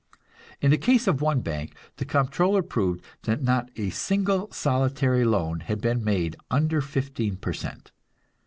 In 0.61 0.71
the 0.71 0.79
case 0.79 1.05
of 1.05 1.21
one 1.21 1.41
bank, 1.41 1.75
the 1.97 2.05
Comptroller 2.05 2.63
proved 2.63 3.05
that 3.25 3.43
not 3.43 3.69
a 3.75 3.91
single 3.91 4.51
solitary 4.51 5.23
loan 5.23 5.59
had 5.59 5.79
been 5.79 6.03
made 6.03 6.35
under 6.49 6.81
fifteen 6.81 7.35
per 7.37 7.53
cent. 7.53 7.91